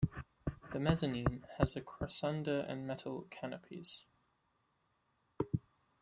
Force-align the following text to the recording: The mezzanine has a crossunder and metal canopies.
The 0.73 0.79
mezzanine 0.79 1.45
has 1.59 1.75
a 1.75 1.81
crossunder 1.81 2.67
and 2.67 2.87
metal 2.87 3.27
canopies. 3.29 4.03